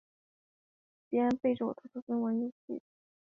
[1.11, 2.81] 二丁目在洗足池站东侧。